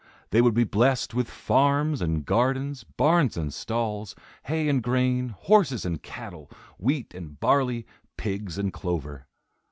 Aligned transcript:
They 0.31 0.41
would 0.41 0.55
be 0.55 0.63
blessed 0.63 1.13
with 1.13 1.29
farms 1.29 2.01
and 2.01 2.25
gardens, 2.25 2.83
barns 2.83 3.37
and 3.37 3.53
stalls, 3.53 4.15
hay 4.45 4.67
and 4.67 4.81
grain, 4.81 5.29
horses 5.29 5.85
and 5.85 6.01
cattle, 6.01 6.49
wheat 6.79 7.13
and 7.13 7.39
barley, 7.39 7.85
pigs 8.17 8.57
and 8.57 8.73
clover. 8.73 9.27